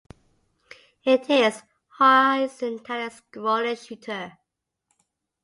[1.03, 1.63] It is a
[1.99, 4.35] horizontally-scrolling shooter.